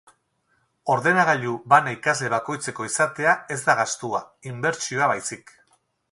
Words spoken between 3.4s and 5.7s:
ez da gastua, inbertsioa baizik.